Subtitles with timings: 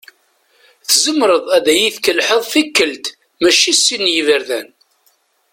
[0.87, 3.05] Tzemreḍ ad iyi-tkelḥeḍ tikkelt
[3.41, 4.67] mačči sin n yiberdan.